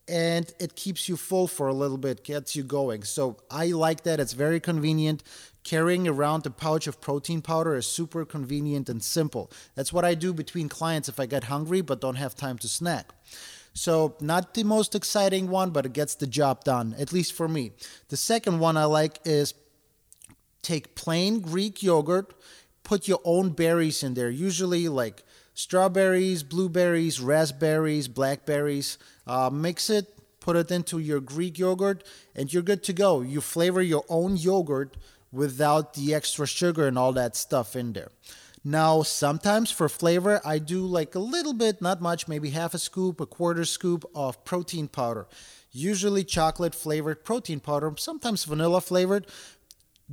and 0.08 0.52
it 0.60 0.76
keeps 0.76 1.08
you 1.08 1.16
full 1.16 1.48
for 1.48 1.68
a 1.68 1.74
little 1.74 1.98
bit, 1.98 2.24
gets 2.24 2.56
you 2.56 2.64
going. 2.64 3.04
So 3.04 3.38
I 3.50 3.68
like 3.68 4.04
that. 4.04 4.20
It's 4.20 4.34
very 4.34 4.60
convenient. 4.60 5.24
Carrying 5.64 6.08
around 6.08 6.46
a 6.46 6.50
pouch 6.50 6.88
of 6.88 7.00
protein 7.00 7.42
powder 7.42 7.76
is 7.76 7.86
super 7.86 8.26
convenient 8.26 8.90
and 8.90 9.02
simple. 9.02 9.52
That's 9.76 9.94
what 9.94 10.04
I 10.04 10.16
do 10.16 10.34
between 10.34 10.70
clients 10.70 11.08
if 11.08 11.20
I 11.20 11.28
get 11.28 11.46
hungry 11.46 11.82
but 11.82 12.02
don't 12.02 12.16
have 12.16 12.36
time 12.36 12.58
to 12.60 12.68
snack. 12.68 13.14
So, 13.74 14.18
not 14.20 14.54
the 14.54 14.64
most 14.64 14.96
exciting 14.96 15.50
one, 15.50 15.70
but 15.70 15.86
it 15.86 15.94
gets 15.94 16.16
the 16.16 16.28
job 16.28 16.66
done, 16.66 16.94
at 17.00 17.14
least 17.14 17.32
for 17.32 17.48
me. 17.48 17.72
The 18.10 18.18
second 18.18 18.60
one 18.60 18.76
I 18.76 18.84
like 18.84 19.20
is 19.24 19.54
take 20.62 20.94
plain 20.94 21.40
Greek 21.40 21.82
yogurt, 21.82 22.34
put 22.84 23.08
your 23.08 23.22
own 23.24 23.50
berries 23.52 24.04
in 24.04 24.14
there, 24.14 24.30
usually 24.30 24.88
like 24.88 25.24
strawberries, 25.54 26.44
blueberries, 26.44 27.20
raspberries, 27.20 28.08
blackberries. 28.08 28.98
Uh, 29.28 29.50
mix 29.52 29.90
it, 29.90 30.08
put 30.40 30.56
it 30.56 30.72
into 30.72 31.00
your 31.00 31.20
Greek 31.20 31.58
yogurt, 31.60 32.04
and 32.36 32.52
you're 32.52 32.64
good 32.64 32.84
to 32.84 32.94
go. 32.94 33.22
You 33.22 33.42
flavor 33.42 33.82
your 33.82 34.04
own 34.10 34.38
yogurt 34.38 34.98
without 35.32 35.94
the 35.94 36.14
extra 36.14 36.46
sugar 36.46 36.88
and 36.88 36.98
all 36.98 37.14
that 37.14 37.36
stuff 37.36 37.76
in 37.76 37.94
there. 37.94 38.12
Now, 38.64 39.02
sometimes 39.02 39.72
for 39.72 39.90
flavor, 39.90 40.40
I 40.46 40.60
do 40.60 40.86
like 40.86 41.16
a 41.16 41.20
little 41.20 41.54
bit, 41.54 41.82
not 41.82 42.00
much, 42.00 42.28
maybe 42.28 42.52
half 42.52 42.76
a 42.76 42.80
scoop, 42.80 43.20
a 43.20 43.26
quarter 43.26 43.66
scoop 43.66 44.06
of 44.14 44.44
protein 44.46 44.88
powder. 44.88 45.28
Usually 45.72 46.24
chocolate 46.24 46.76
flavored 46.76 47.24
protein 47.24 47.60
powder, 47.60 47.92
sometimes 47.98 48.44
vanilla 48.44 48.82
flavored, 48.82 49.26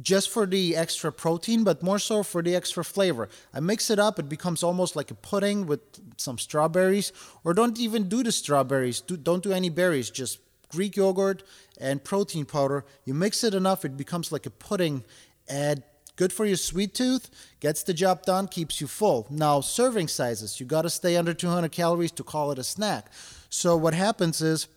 just 0.00 0.31
for 0.31 0.47
the 0.47 0.76
extra 0.76 1.11
protein, 1.11 1.64
but 1.64 1.83
more 1.83 1.99
so 1.99 2.23
for 2.23 2.43
the 2.43 2.55
extra 2.55 2.85
flavor. 2.85 3.28
I 3.52 3.61
mix 3.61 3.90
it 3.90 3.99
up, 3.99 4.19
it 4.19 4.28
becomes 4.28 4.62
almost 4.62 4.97
like 4.97 5.11
a 5.11 5.14
pudding 5.14 5.67
with 5.67 5.81
some 6.17 6.38
strawberries, 6.38 7.12
or 7.45 7.55
don't 7.55 7.78
even 7.78 8.09
do 8.09 8.23
the 8.23 8.33
strawberries, 8.33 9.00
do, 9.00 9.17
don't 9.17 9.43
do 9.43 9.52
any 9.52 9.71
berries, 9.71 10.11
just 10.11 10.38
Greek 10.69 10.97
yogurt 10.97 11.43
and 11.81 12.05
protein 12.05 12.45
powder. 12.45 12.85
You 13.05 13.14
mix 13.14 13.43
it 13.43 13.55
enough, 13.55 13.85
it 13.85 13.97
becomes 13.97 14.31
like 14.31 14.47
a 14.47 14.50
pudding, 14.50 15.05
and 15.49 15.83
good 16.17 16.33
for 16.33 16.45
your 16.45 16.57
sweet 16.57 16.95
tooth, 16.95 17.31
gets 17.61 17.83
the 17.83 17.95
job 17.95 18.23
done, 18.23 18.49
keeps 18.49 18.81
you 18.81 18.87
full. 18.87 19.26
Now, 19.31 19.61
serving 19.61 20.09
sizes, 20.09 20.61
you 20.61 20.67
got 20.67 20.83
to 20.83 20.90
stay 20.90 21.17
under 21.17 21.33
200 21.33 21.73
calories 21.73 22.12
to 22.12 22.23
call 22.23 22.52
it 22.52 22.59
a 22.59 22.64
snack. 22.64 23.11
So, 23.50 23.76
what 23.76 23.95
happens 23.95 24.43
is 24.43 24.69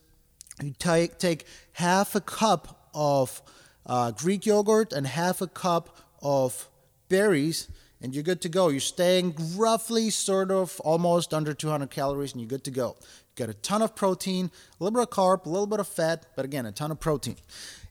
you 0.62 0.74
take, 0.80 1.18
take 1.18 1.46
half 1.74 2.16
a 2.16 2.22
cup 2.22 2.90
of 2.94 3.42
uh, 3.86 4.12
Greek 4.12 4.46
yogurt 4.46 4.94
and 4.94 5.08
half 5.08 5.42
a 5.42 5.48
cup 5.48 5.98
of 6.22 6.70
berries, 7.10 7.68
and 8.02 8.16
you're 8.16 8.24
good 8.24 8.42
to 8.42 8.50
go. 8.50 8.70
You're 8.70 8.80
staying 8.80 9.36
roughly, 9.56 10.10
sort 10.10 10.52
of, 10.52 10.80
almost 10.82 11.34
under 11.34 11.54
200 11.54 11.90
calories, 11.90 12.32
and 12.32 12.42
you're 12.42 12.50
good 12.50 12.64
to 12.66 12.72
go. 12.72 12.96
You 13.00 13.46
got 13.46 13.50
a 13.50 13.54
ton 13.54 13.82
of 13.82 13.96
protein, 13.96 14.52
a 14.80 14.84
little 14.84 15.00
bit 15.00 15.04
of 15.04 15.10
carb, 15.10 15.46
a 15.46 15.50
little 15.50 15.68
bit 15.68 15.80
of 15.80 15.88
fat, 15.88 16.26
but 16.36 16.46
again, 16.46 16.66
a 16.66 16.72
ton 16.72 16.92
of 16.92 17.00
protein. 17.00 17.38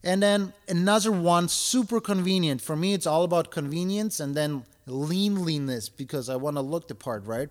And 0.02 0.22
then 0.22 0.52
another 0.68 1.12
one, 1.12 1.48
super 1.48 2.00
convenient. 2.00 2.62
For 2.62 2.74
me, 2.74 2.94
it's 2.94 3.06
all 3.06 3.24
about 3.24 3.50
convenience 3.50 4.18
and 4.18 4.34
then 4.34 4.64
lean 4.86 5.44
leanness 5.44 5.88
because 5.88 6.28
I 6.28 6.36
want 6.36 6.56
to 6.56 6.62
look 6.62 6.88
the 6.88 6.94
part, 6.94 7.26
right? 7.26 7.48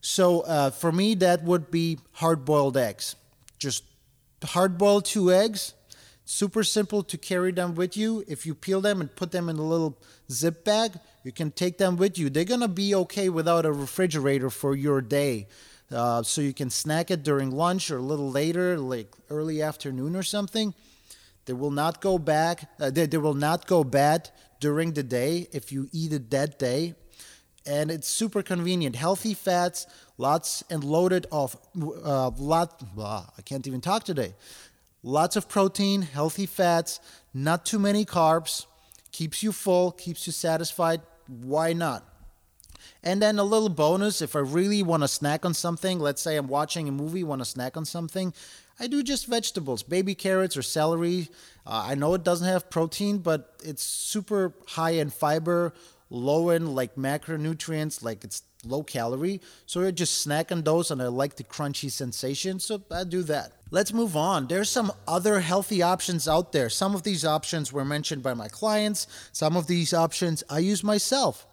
So 0.00 0.40
uh, 0.40 0.70
for 0.70 0.92
me, 0.92 1.14
that 1.16 1.42
would 1.44 1.70
be 1.70 1.98
hard 2.12 2.44
boiled 2.44 2.76
eggs. 2.76 3.16
Just 3.58 3.84
hard 4.44 4.78
boiled 4.78 5.04
two 5.04 5.32
eggs, 5.32 5.74
Super 6.28 6.64
simple 6.64 7.04
to 7.04 7.16
carry 7.16 7.52
them 7.52 7.76
with 7.76 7.96
you. 7.96 8.24
If 8.26 8.46
you 8.46 8.54
peel 8.56 8.80
them 8.80 9.00
and 9.00 9.14
put 9.14 9.30
them 9.30 9.48
in 9.48 9.58
a 9.58 9.62
little 9.62 9.96
zip 10.28 10.64
bag, 10.64 10.98
you 11.22 11.30
can 11.30 11.52
take 11.52 11.78
them 11.78 11.96
with 11.96 12.18
you. 12.18 12.28
They're 12.28 12.44
gonna 12.44 12.66
be 12.66 12.96
okay 12.96 13.28
without 13.28 13.64
a 13.64 13.70
refrigerator 13.70 14.50
for 14.50 14.74
your 14.74 15.00
day. 15.00 15.46
Uh, 15.88 16.24
so 16.24 16.40
you 16.40 16.52
can 16.52 16.68
snack 16.68 17.12
it 17.12 17.22
during 17.22 17.52
lunch 17.52 17.92
or 17.92 17.98
a 17.98 18.02
little 18.02 18.28
later, 18.28 18.76
like 18.76 19.14
early 19.30 19.62
afternoon 19.62 20.16
or 20.16 20.24
something. 20.24 20.74
They 21.44 21.52
will 21.52 21.70
not 21.70 22.00
go 22.00 22.18
back. 22.18 22.68
Uh, 22.80 22.90
they, 22.90 23.06
they 23.06 23.18
will 23.18 23.34
not 23.34 23.68
go 23.68 23.84
bad 23.84 24.30
during 24.58 24.94
the 24.94 25.04
day 25.04 25.46
if 25.52 25.70
you 25.70 25.88
eat 25.92 26.12
it 26.12 26.30
that 26.30 26.58
day. 26.58 26.96
And 27.64 27.88
it's 27.88 28.08
super 28.08 28.42
convenient. 28.42 28.96
Healthy 28.96 29.34
fats, 29.34 29.86
lots 30.18 30.64
and 30.70 30.82
loaded 30.82 31.26
of 31.30 31.56
uh, 31.80 32.30
lot. 32.30 32.94
Blah, 32.94 33.26
I 33.38 33.42
can't 33.42 33.66
even 33.66 33.80
talk 33.80 34.02
today 34.02 34.34
lots 35.06 35.36
of 35.36 35.48
protein, 35.48 36.02
healthy 36.02 36.46
fats, 36.46 36.98
not 37.32 37.64
too 37.64 37.78
many 37.78 38.04
carbs, 38.04 38.66
keeps 39.12 39.40
you 39.40 39.52
full, 39.52 39.92
keeps 39.92 40.26
you 40.26 40.32
satisfied. 40.32 41.00
Why 41.28 41.72
not? 41.72 42.04
And 43.04 43.22
then 43.22 43.38
a 43.38 43.44
little 43.44 43.68
bonus 43.68 44.20
if 44.20 44.34
I 44.34 44.40
really 44.40 44.82
want 44.82 45.04
to 45.04 45.08
snack 45.08 45.44
on 45.44 45.54
something, 45.54 46.00
let's 46.00 46.20
say 46.20 46.36
I'm 46.36 46.48
watching 46.48 46.88
a 46.88 46.92
movie, 46.92 47.22
want 47.22 47.40
to 47.40 47.44
snack 47.44 47.76
on 47.76 47.84
something, 47.84 48.34
I 48.80 48.88
do 48.88 49.02
just 49.04 49.26
vegetables, 49.26 49.84
baby 49.84 50.16
carrots 50.16 50.56
or 50.56 50.62
celery. 50.62 51.28
Uh, 51.64 51.84
I 51.86 51.94
know 51.94 52.12
it 52.14 52.24
doesn't 52.24 52.48
have 52.48 52.68
protein, 52.68 53.18
but 53.18 53.54
it's 53.64 53.84
super 53.84 54.54
high 54.66 54.90
in 54.90 55.10
fiber, 55.10 55.72
low 56.10 56.50
in 56.50 56.74
like 56.74 56.96
macronutrients, 56.96 58.02
like 58.02 58.24
it's 58.24 58.42
low 58.64 58.82
calorie. 58.82 59.40
So 59.66 59.86
I 59.86 59.92
just 59.92 60.18
snack 60.18 60.50
on 60.50 60.62
those 60.62 60.90
and 60.90 61.00
I 61.00 61.06
like 61.06 61.36
the 61.36 61.44
crunchy 61.44 61.92
sensation. 61.92 62.58
So 62.58 62.82
I 62.90 63.04
do 63.04 63.22
that. 63.22 63.55
Let's 63.70 63.92
move 63.92 64.16
on. 64.16 64.46
There's 64.46 64.70
some 64.70 64.92
other 65.08 65.40
healthy 65.40 65.82
options 65.82 66.28
out 66.28 66.52
there. 66.52 66.70
Some 66.70 66.94
of 66.94 67.02
these 67.02 67.24
options 67.24 67.72
were 67.72 67.84
mentioned 67.84 68.22
by 68.22 68.32
my 68.32 68.48
clients, 68.48 69.08
some 69.32 69.56
of 69.56 69.66
these 69.66 69.92
options 69.92 70.44
I 70.48 70.60
use 70.60 70.84
myself. 70.84 71.46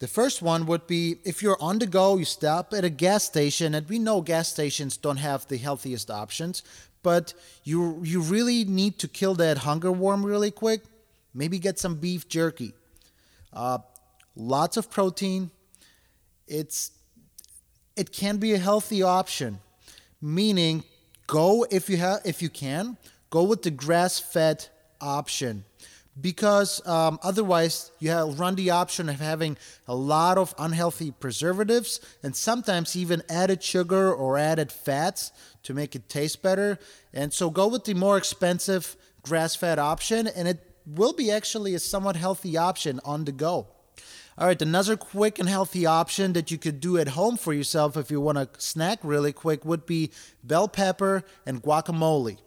The 0.00 0.08
first 0.08 0.42
one 0.42 0.66
would 0.66 0.86
be 0.86 1.16
if 1.24 1.42
you're 1.42 1.60
on 1.60 1.78
the 1.78 1.86
go, 1.86 2.16
you 2.16 2.24
stop 2.24 2.72
at 2.72 2.84
a 2.84 2.90
gas 2.90 3.24
station, 3.24 3.74
and 3.74 3.88
we 3.88 3.98
know 3.98 4.20
gas 4.20 4.48
stations 4.48 4.96
don't 4.96 5.16
have 5.16 5.46
the 5.48 5.56
healthiest 5.56 6.10
options, 6.10 6.62
but 7.02 7.34
you 7.64 8.00
you 8.04 8.20
really 8.20 8.64
need 8.64 8.98
to 9.00 9.08
kill 9.08 9.34
that 9.34 9.58
hunger 9.58 9.90
worm 9.90 10.24
really 10.24 10.50
quick. 10.50 10.82
Maybe 11.34 11.58
get 11.58 11.78
some 11.78 11.96
beef 11.96 12.28
jerky. 12.28 12.74
Uh, 13.52 13.78
lots 14.36 14.76
of 14.76 14.90
protein. 14.90 15.50
It's 16.46 16.92
it 17.96 18.12
can 18.12 18.38
be 18.38 18.54
a 18.54 18.58
healthy 18.58 19.02
option, 19.02 19.58
meaning 20.20 20.84
go 21.28 21.64
if 21.70 21.88
you 21.88 21.96
have 21.98 22.20
if 22.24 22.42
you 22.42 22.48
can 22.48 22.96
go 23.30 23.44
with 23.44 23.62
the 23.62 23.70
grass-fed 23.70 24.66
option 25.00 25.64
because 26.20 26.84
um, 26.86 27.18
otherwise 27.22 27.92
you 28.00 28.10
have 28.10 28.40
run 28.40 28.56
the 28.56 28.70
option 28.70 29.08
of 29.08 29.20
having 29.20 29.56
a 29.86 29.94
lot 29.94 30.36
of 30.36 30.54
unhealthy 30.58 31.10
preservatives 31.12 32.00
and 32.22 32.34
sometimes 32.34 32.96
even 32.96 33.22
added 33.28 33.62
sugar 33.62 34.12
or 34.12 34.36
added 34.36 34.72
fats 34.72 35.30
to 35.62 35.74
make 35.74 35.94
it 35.94 36.08
taste 36.08 36.42
better. 36.42 36.78
And 37.12 37.32
so 37.32 37.50
go 37.50 37.68
with 37.68 37.84
the 37.84 37.94
more 37.94 38.18
expensive 38.18 38.96
grass 39.22 39.54
fed 39.54 39.78
option, 39.78 40.26
and 40.26 40.48
it 40.48 40.58
will 40.86 41.12
be 41.12 41.30
actually 41.30 41.74
a 41.74 41.78
somewhat 41.78 42.16
healthy 42.16 42.56
option 42.56 43.00
on 43.04 43.24
the 43.24 43.32
go. 43.32 43.68
All 44.38 44.46
right, 44.46 44.62
another 44.62 44.96
quick 44.96 45.40
and 45.40 45.48
healthy 45.48 45.84
option 45.84 46.32
that 46.34 46.52
you 46.52 46.58
could 46.58 46.78
do 46.78 46.96
at 46.96 47.08
home 47.08 47.36
for 47.36 47.52
yourself 47.52 47.96
if 47.96 48.08
you 48.08 48.20
want 48.20 48.38
to 48.38 48.48
snack 48.60 49.00
really 49.02 49.32
quick 49.32 49.64
would 49.64 49.84
be 49.84 50.12
bell 50.44 50.68
pepper 50.68 51.24
and 51.44 51.60
guacamole. 51.60 52.38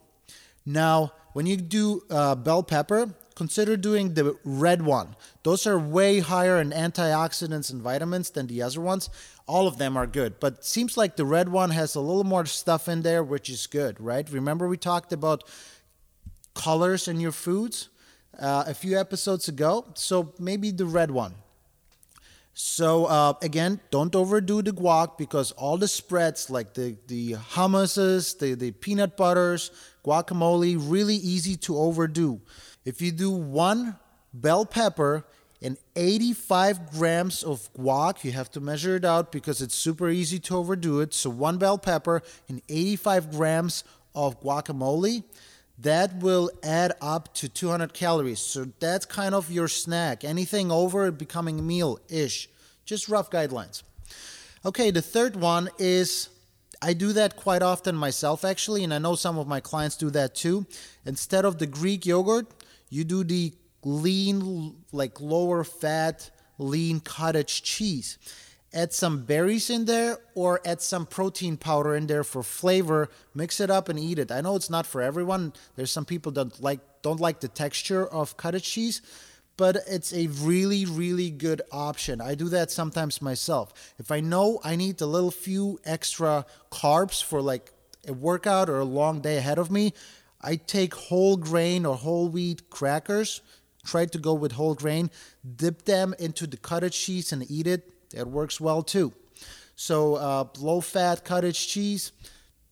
Now, 0.65 1.11
when 1.33 1.47
you 1.47 1.57
do 1.57 2.03
uh, 2.09 2.35
bell 2.35 2.63
pepper, 2.63 3.13
consider 3.35 3.75
doing 3.75 4.13
the 4.13 4.37
red 4.45 4.83
one. 4.83 5.17
Those 5.43 5.67
are 5.67 5.77
way 5.77 6.19
higher 6.19 6.61
in 6.61 6.69
antioxidants 6.69 7.69
and 7.73 7.81
vitamins 7.81 8.29
than 8.29 8.47
the 8.47 8.61
other 8.61 8.79
ones. 8.79 9.09
All 9.45 9.67
of 9.67 9.77
them 9.77 9.97
are 9.97 10.07
good, 10.07 10.39
but 10.39 10.63
seems 10.63 10.95
like 10.95 11.17
the 11.17 11.25
red 11.25 11.49
one 11.49 11.71
has 11.71 11.95
a 11.95 11.99
little 11.99 12.23
more 12.23 12.45
stuff 12.45 12.87
in 12.87 13.01
there, 13.01 13.21
which 13.21 13.49
is 13.49 13.67
good, 13.67 13.99
right? 13.99 14.31
Remember 14.31 14.69
we 14.69 14.77
talked 14.77 15.11
about 15.11 15.43
colors 16.53 17.09
in 17.09 17.19
your 17.19 17.33
foods 17.33 17.89
uh, 18.39 18.63
a 18.65 18.73
few 18.73 18.97
episodes 18.97 19.49
ago, 19.49 19.87
so 19.93 20.33
maybe 20.39 20.71
the 20.71 20.85
red 20.85 21.11
one. 21.11 21.33
So 22.63 23.05
uh, 23.05 23.33
again, 23.41 23.79
don't 23.89 24.15
overdo 24.15 24.61
the 24.61 24.71
guac 24.71 25.17
because 25.17 25.51
all 25.53 25.77
the 25.77 25.87
spreads 25.87 26.47
like 26.51 26.75
the 26.75 26.95
the 27.07 27.33
hummuses, 27.33 28.37
the 28.37 28.53
the 28.53 28.69
peanut 28.69 29.17
butters, 29.17 29.71
guacamole, 30.05 30.77
really 30.79 31.15
easy 31.15 31.55
to 31.57 31.75
overdo. 31.75 32.39
If 32.85 33.01
you 33.01 33.11
do 33.11 33.31
one 33.31 33.97
bell 34.31 34.63
pepper 34.63 35.25
and 35.59 35.75
85 35.95 36.91
grams 36.91 37.41
of 37.41 37.67
guac, 37.73 38.23
you 38.23 38.31
have 38.33 38.51
to 38.51 38.59
measure 38.59 38.95
it 38.95 39.05
out 39.05 39.31
because 39.31 39.63
it's 39.63 39.75
super 39.75 40.09
easy 40.09 40.37
to 40.41 40.57
overdo 40.57 40.99
it. 40.99 41.15
So 41.15 41.31
one 41.31 41.57
bell 41.57 41.79
pepper 41.79 42.21
and 42.47 42.61
85 42.69 43.31
grams 43.31 43.83
of 44.13 44.39
guacamole, 44.39 45.23
that 45.79 46.17
will 46.17 46.49
add 46.63 46.93
up 47.01 47.33
to 47.35 47.49
200 47.49 47.93
calories. 47.93 48.39
So 48.39 48.67
that's 48.79 49.05
kind 49.05 49.33
of 49.33 49.51
your 49.51 49.67
snack. 49.67 50.23
Anything 50.23 50.71
over 50.71 51.11
becoming 51.11 51.65
meal 51.65 51.99
ish. 52.09 52.49
Just 52.85 53.09
rough 53.09 53.29
guidelines. 53.29 53.83
Okay, 54.65 54.91
the 54.91 55.01
third 55.01 55.35
one 55.35 55.69
is 55.79 56.29
I 56.81 56.93
do 56.93 57.13
that 57.13 57.35
quite 57.35 57.61
often 57.61 57.95
myself 57.95 58.43
actually, 58.45 58.83
and 58.83 58.93
I 58.93 58.99
know 58.99 59.15
some 59.15 59.37
of 59.37 59.47
my 59.47 59.59
clients 59.59 59.95
do 59.95 60.09
that 60.11 60.35
too. 60.35 60.65
Instead 61.05 61.45
of 61.45 61.57
the 61.57 61.67
Greek 61.67 62.05
yogurt, 62.05 62.47
you 62.89 63.03
do 63.03 63.23
the 63.23 63.53
lean, 63.83 64.75
like 64.91 65.19
lower 65.21 65.63
fat, 65.63 66.29
lean 66.57 66.99
cottage 66.99 67.63
cheese. 67.63 68.17
Add 68.73 68.93
some 68.93 69.23
berries 69.23 69.69
in 69.69 69.83
there 69.83 70.17
or 70.33 70.61
add 70.63 70.81
some 70.81 71.05
protein 71.05 71.57
powder 71.57 71.93
in 71.93 72.07
there 72.07 72.23
for 72.23 72.41
flavor. 72.41 73.09
Mix 73.33 73.59
it 73.59 73.69
up 73.69 73.89
and 73.89 73.99
eat 73.99 74.17
it. 74.17 74.31
I 74.31 74.39
know 74.39 74.55
it's 74.55 74.69
not 74.69 74.85
for 74.85 75.01
everyone. 75.01 75.51
There's 75.75 75.91
some 75.91 76.05
people 76.05 76.31
that 76.33 76.61
like 76.61 76.79
don't 77.01 77.19
like 77.19 77.41
the 77.41 77.49
texture 77.49 78.07
of 78.07 78.37
cottage 78.37 78.63
cheese, 78.63 79.01
but 79.57 79.77
it's 79.87 80.13
a 80.13 80.27
really 80.27 80.85
really 80.85 81.29
good 81.31 81.61
option. 81.71 82.21
I 82.21 82.35
do 82.35 82.47
that 82.49 82.71
sometimes 82.71 83.21
myself. 83.21 83.93
If 83.99 84.09
I 84.09 84.21
know 84.21 84.61
I 84.63 84.77
need 84.77 85.01
a 85.01 85.05
little 85.05 85.31
few 85.31 85.79
extra 85.83 86.45
carbs 86.71 87.21
for 87.21 87.41
like 87.41 87.73
a 88.07 88.13
workout 88.13 88.69
or 88.69 88.79
a 88.79 88.85
long 88.85 89.19
day 89.19 89.35
ahead 89.35 89.59
of 89.59 89.69
me, 89.69 89.93
I 90.39 90.55
take 90.55 90.95
whole 90.95 91.35
grain 91.35 91.85
or 91.85 91.97
whole 91.97 92.29
wheat 92.29 92.69
crackers, 92.69 93.41
try 93.85 94.05
to 94.05 94.17
go 94.17 94.33
with 94.33 94.53
whole 94.53 94.75
grain, 94.75 95.11
dip 95.57 95.83
them 95.83 96.15
into 96.17 96.47
the 96.47 96.57
cottage 96.57 96.97
cheese 96.97 97.33
and 97.33 97.49
eat 97.51 97.67
it. 97.67 97.91
That 98.11 98.27
works 98.27 98.59
well 98.59 98.83
too. 98.83 99.13
So, 99.75 100.15
uh, 100.15 100.45
low 100.59 100.81
fat 100.81 101.25
cottage 101.25 101.67
cheese, 101.67 102.11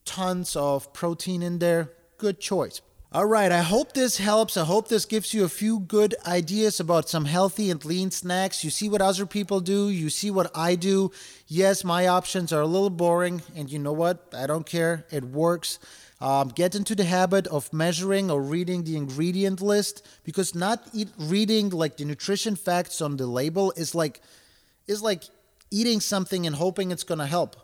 tons 0.06 0.56
of 0.56 0.94
protein 0.94 1.42
in 1.42 1.60
there. 1.60 1.92
Good 2.18 2.40
choice. 2.40 2.82
All 3.12 3.26
right, 3.26 3.52
I 3.52 3.62
hope 3.62 3.94
this 3.94 4.18
helps. 4.18 4.56
I 4.56 4.66
hope 4.66 4.88
this 4.88 5.06
gives 5.06 5.34
you 5.34 5.44
a 5.44 5.50
few 5.50 5.80
good 5.80 6.14
ideas 6.28 6.80
about 6.80 7.10
some 7.10 7.26
healthy 7.26 7.72
and 7.72 7.84
lean 7.84 8.12
snacks. 8.12 8.64
You 8.64 8.70
see 8.70 8.88
what 8.88 9.02
other 9.02 9.26
people 9.26 9.62
do, 9.62 9.90
you 9.90 10.12
see 10.12 10.30
what 10.30 10.52
I 10.54 10.76
do. 10.76 11.12
Yes, 11.48 11.84
my 11.84 12.06
options 12.06 12.54
are 12.54 12.62
a 12.62 12.68
little 12.68 12.92
boring, 12.92 13.42
and 13.56 13.72
you 13.72 13.80
know 13.80 13.94
what? 13.94 14.32
I 14.32 14.46
don't 14.46 14.68
care. 14.68 15.08
It 15.10 15.24
works. 15.24 15.80
Um, 16.22 16.50
get 16.50 16.76
into 16.76 16.94
the 16.94 17.06
habit 17.06 17.48
of 17.48 17.74
measuring 17.74 18.30
or 18.30 18.44
reading 18.44 18.84
the 18.84 18.96
ingredient 18.96 19.60
list 19.60 20.06
because 20.24 20.54
not 20.54 20.88
reading 21.18 21.72
like 21.72 21.98
the 21.98 22.06
nutrition 22.06 22.56
facts 22.56 23.02
on 23.02 23.18
the 23.18 23.26
label 23.26 23.72
is 23.76 23.96
like 23.96 24.22
is 24.90 25.02
like 25.02 25.24
eating 25.72 26.02
something 26.02 26.48
and 26.48 26.56
hoping 26.56 26.92
it's 26.92 27.04
going 27.04 27.20
to 27.20 27.26
help 27.26 27.56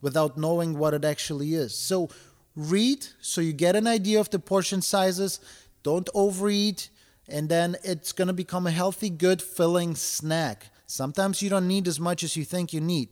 without 0.00 0.36
knowing 0.36 0.76
what 0.76 0.92
it 0.92 1.04
actually 1.04 1.54
is. 1.54 1.74
So 1.74 2.10
read 2.56 3.06
so 3.20 3.40
you 3.40 3.52
get 3.52 3.76
an 3.76 3.86
idea 3.86 4.20
of 4.20 4.28
the 4.30 4.38
portion 4.38 4.82
sizes. 4.82 5.40
Don't 5.82 6.08
overeat, 6.12 6.90
and 7.28 7.48
then 7.48 7.76
it's 7.82 8.12
going 8.12 8.28
to 8.28 8.34
become 8.34 8.66
a 8.66 8.70
healthy, 8.70 9.10
good, 9.10 9.40
filling 9.40 9.94
snack. 9.94 10.66
Sometimes 10.86 11.40
you 11.40 11.48
don't 11.48 11.68
need 11.68 11.88
as 11.88 11.98
much 11.98 12.22
as 12.22 12.36
you 12.36 12.44
think 12.44 12.72
you 12.72 12.80
need. 12.80 13.08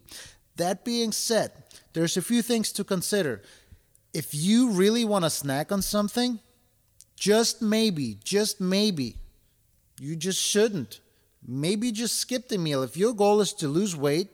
That 0.56 0.84
being 0.84 1.12
said, 1.12 1.52
there's 1.92 2.16
a 2.16 2.22
few 2.22 2.42
things 2.42 2.72
to 2.72 2.84
consider 2.84 3.42
if 4.12 4.34
you 4.34 4.70
really 4.70 5.04
want 5.04 5.24
to 5.24 5.30
snack 5.30 5.70
on 5.70 5.82
something, 5.82 6.40
just 7.16 7.62
maybe, 7.62 8.18
just 8.24 8.60
maybe, 8.60 9.16
you 10.00 10.16
just 10.16 10.40
shouldn't. 10.40 11.00
Maybe 11.46 11.92
just 11.92 12.16
skip 12.18 12.48
the 12.48 12.58
meal. 12.58 12.82
If 12.82 12.96
your 12.96 13.14
goal 13.14 13.40
is 13.40 13.52
to 13.54 13.68
lose 13.68 13.96
weight, 13.96 14.28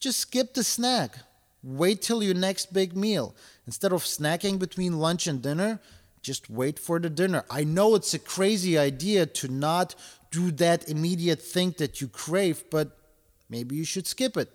just 0.00 0.20
skip 0.20 0.54
the 0.54 0.64
snack. 0.64 1.18
Wait 1.62 2.02
till 2.02 2.22
your 2.22 2.34
next 2.34 2.72
big 2.72 2.96
meal. 2.96 3.34
Instead 3.66 3.92
of 3.92 4.04
snacking 4.04 4.58
between 4.58 4.98
lunch 4.98 5.26
and 5.26 5.42
dinner, 5.42 5.80
just 6.22 6.48
wait 6.50 6.78
for 6.78 6.98
the 6.98 7.10
dinner. 7.10 7.44
I 7.50 7.64
know 7.64 7.94
it's 7.94 8.14
a 8.14 8.18
crazy 8.18 8.78
idea 8.78 9.26
to 9.26 9.48
not 9.48 9.94
do 10.30 10.50
that 10.52 10.88
immediate 10.88 11.40
thing 11.40 11.74
that 11.78 12.00
you 12.00 12.08
crave, 12.08 12.64
but 12.70 12.96
maybe 13.48 13.76
you 13.76 13.84
should 13.84 14.06
skip 14.06 14.36
it 14.36 14.50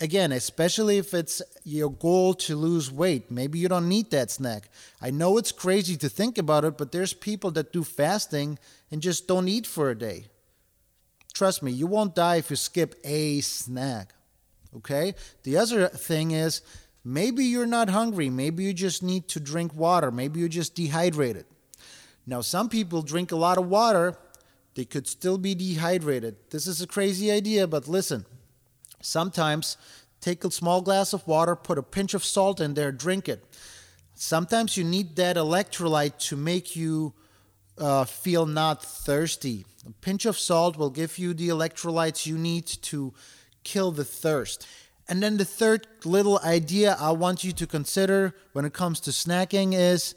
again, 0.00 0.32
especially 0.32 0.98
if 0.98 1.14
it's 1.14 1.42
your 1.64 1.90
goal 1.90 2.34
to 2.34 2.56
lose 2.56 2.90
weight, 2.90 3.30
maybe 3.30 3.58
you 3.58 3.68
don't 3.68 3.88
need 3.88 4.10
that 4.10 4.30
snack. 4.30 4.68
I 5.00 5.10
know 5.10 5.38
it's 5.38 5.52
crazy 5.52 5.96
to 5.96 6.08
think 6.08 6.38
about 6.38 6.64
it, 6.64 6.78
but 6.78 6.92
there's 6.92 7.12
people 7.12 7.50
that 7.52 7.72
do 7.72 7.84
fasting 7.84 8.58
and 8.90 9.02
just 9.02 9.26
don't 9.26 9.48
eat 9.48 9.66
for 9.66 9.90
a 9.90 9.98
day. 9.98 10.26
Trust 11.34 11.62
me, 11.62 11.70
you 11.70 11.86
won't 11.86 12.14
die 12.14 12.36
if 12.36 12.50
you 12.50 12.56
skip 12.56 12.94
a 13.04 13.40
snack. 13.40 14.14
Okay? 14.76 15.14
The 15.44 15.56
other 15.56 15.88
thing 15.88 16.32
is 16.32 16.62
maybe 17.04 17.44
you're 17.44 17.66
not 17.66 17.90
hungry. 17.90 18.30
Maybe 18.30 18.64
you 18.64 18.72
just 18.72 19.02
need 19.02 19.28
to 19.28 19.40
drink 19.40 19.74
water. 19.74 20.10
Maybe 20.10 20.40
you're 20.40 20.48
just 20.48 20.74
dehydrated. 20.74 21.46
Now, 22.26 22.40
some 22.40 22.68
people 22.68 23.02
drink 23.02 23.32
a 23.32 23.36
lot 23.36 23.56
of 23.56 23.68
water, 23.68 24.18
they 24.74 24.84
could 24.84 25.08
still 25.08 25.38
be 25.38 25.54
dehydrated. 25.54 26.36
This 26.50 26.66
is 26.66 26.82
a 26.82 26.86
crazy 26.86 27.32
idea, 27.32 27.66
but 27.66 27.88
listen 27.88 28.26
Sometimes 29.08 29.78
take 30.20 30.44
a 30.44 30.50
small 30.50 30.82
glass 30.82 31.14
of 31.14 31.26
water, 31.26 31.56
put 31.56 31.78
a 31.78 31.82
pinch 31.82 32.12
of 32.12 32.24
salt 32.24 32.60
in 32.60 32.74
there, 32.74 32.92
drink 32.92 33.28
it. 33.28 33.42
Sometimes 34.14 34.76
you 34.76 34.84
need 34.84 35.16
that 35.16 35.36
electrolyte 35.36 36.18
to 36.28 36.36
make 36.36 36.76
you 36.76 37.14
uh, 37.78 38.04
feel 38.04 38.44
not 38.44 38.84
thirsty. 38.84 39.64
A 39.86 39.92
pinch 40.02 40.26
of 40.26 40.38
salt 40.38 40.76
will 40.76 40.90
give 40.90 41.16
you 41.16 41.32
the 41.32 41.48
electrolytes 41.48 42.26
you 42.26 42.36
need 42.36 42.66
to 42.66 43.14
kill 43.64 43.92
the 43.92 44.04
thirst. 44.04 44.66
And 45.08 45.22
then 45.22 45.38
the 45.38 45.44
third 45.44 45.86
little 46.04 46.38
idea 46.44 46.94
I 47.00 47.12
want 47.12 47.44
you 47.44 47.52
to 47.52 47.66
consider 47.66 48.34
when 48.52 48.66
it 48.66 48.74
comes 48.74 49.00
to 49.00 49.10
snacking 49.10 49.72
is 49.72 50.14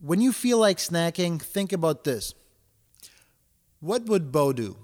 when 0.00 0.20
you 0.20 0.32
feel 0.32 0.58
like 0.58 0.76
snacking, 0.76 1.40
think 1.40 1.72
about 1.72 2.04
this. 2.04 2.34
What 3.80 4.04
would 4.04 4.32
Bo 4.32 4.52
do? 4.52 4.76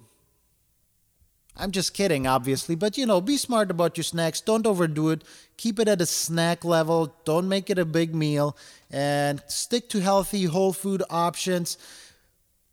I'm 1.56 1.70
just 1.70 1.92
kidding, 1.92 2.26
obviously, 2.26 2.74
but 2.74 2.96
you 2.96 3.04
know, 3.04 3.20
be 3.20 3.36
smart 3.36 3.70
about 3.70 3.96
your 3.96 4.04
snacks. 4.04 4.40
Don't 4.40 4.66
overdo 4.66 5.10
it. 5.10 5.22
Keep 5.58 5.80
it 5.80 5.88
at 5.88 6.00
a 6.00 6.06
snack 6.06 6.64
level. 6.64 7.14
Don't 7.24 7.48
make 7.48 7.68
it 7.68 7.78
a 7.78 7.84
big 7.84 8.14
meal 8.14 8.56
and 8.90 9.42
stick 9.48 9.88
to 9.90 10.00
healthy 10.00 10.44
whole 10.44 10.72
food 10.72 11.02
options. 11.10 11.76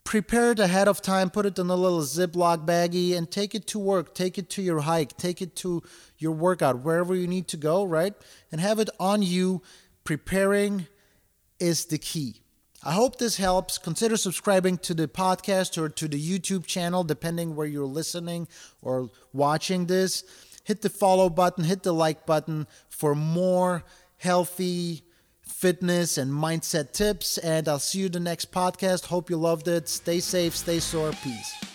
Prepare 0.05 0.53
it 0.53 0.59
ahead 0.59 0.88
of 0.88 1.01
time, 1.01 1.29
put 1.29 1.45
it 1.45 1.59
in 1.59 1.69
a 1.69 1.75
little 1.75 2.00
Ziploc 2.00 2.65
baggie, 2.65 3.15
and 3.15 3.29
take 3.29 3.53
it 3.53 3.67
to 3.67 3.77
work. 3.77 4.15
Take 4.15 4.38
it 4.38 4.50
to 4.51 4.62
your 4.62 4.79
hike. 4.79 5.15
Take 5.17 5.41
it 5.41 5.55
to 5.57 5.83
your 6.17 6.31
workout, 6.31 6.79
wherever 6.79 7.13
you 7.13 7.27
need 7.27 7.48
to 7.50 7.57
go, 7.57 7.83
right? 7.83 8.13
And 8.51 8.59
have 8.59 8.79
it 8.79 8.89
on 9.00 9.21
you. 9.21 9.62
Preparing 10.05 10.88
is 11.59 11.86
the 11.86 11.98
key. 11.98 12.41
I 12.83 12.93
hope 12.93 13.17
this 13.17 13.38
helps. 13.38 13.77
Consider 13.77 14.15
subscribing 14.15 14.77
to 14.79 14.93
the 14.93 15.07
podcast 15.07 15.77
or 15.77 15.89
to 15.89 16.07
the 16.07 16.21
YouTube 16.21 16.65
channel, 16.65 17.03
depending 17.03 17.55
where 17.55 17.67
you're 17.67 17.86
listening 17.86 18.48
or 18.81 19.09
watching 19.33 19.88
this. 19.88 20.24
Hit 20.63 20.81
the 20.81 20.89
follow 20.89 21.29
button, 21.29 21.63
hit 21.63 21.83
the 21.83 21.93
like 21.93 22.25
button 22.25 22.67
for 22.89 23.15
more 23.15 23.83
healthy 24.17 25.03
fitness 25.41 26.17
and 26.17 26.31
mindset 26.31 26.93
tips. 26.93 27.38
And 27.39 27.67
I'll 27.67 27.79
see 27.79 28.00
you 28.00 28.09
the 28.09 28.19
next 28.19 28.51
podcast. 28.51 29.07
Hope 29.07 29.29
you 29.29 29.38
loved 29.38 29.67
it. 29.67 29.89
Stay 29.89 30.19
safe, 30.19 30.55
stay 30.55 30.79
sore. 30.79 31.12
Peace. 31.24 31.68